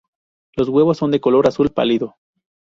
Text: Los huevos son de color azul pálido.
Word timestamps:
Los 0.55 0.67
huevos 0.67 0.97
son 0.97 1.11
de 1.11 1.21
color 1.21 1.45
azul 1.45 1.69
pálido. 1.69 2.15